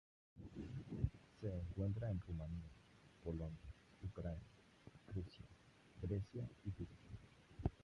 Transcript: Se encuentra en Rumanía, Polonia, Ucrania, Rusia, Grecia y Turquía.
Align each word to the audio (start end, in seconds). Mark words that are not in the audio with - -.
Se 1.39 1.47
encuentra 1.47 2.09
en 2.09 2.19
Rumanía, 2.21 2.71
Polonia, 3.23 3.69
Ucrania, 4.01 4.49
Rusia, 5.13 5.45
Grecia 6.01 6.43
y 6.65 6.71
Turquía. 6.71 7.19